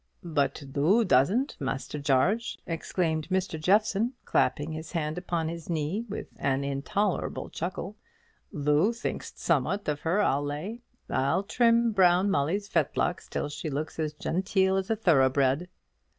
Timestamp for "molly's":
12.31-12.67